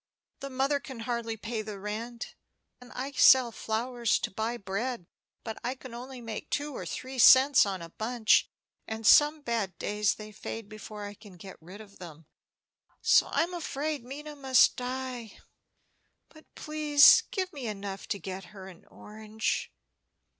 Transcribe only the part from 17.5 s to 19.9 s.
me enough to get her an orange."